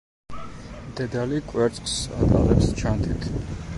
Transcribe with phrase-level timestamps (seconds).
[0.99, 3.29] დედალი კვერცხს ატარებს ჩანთით.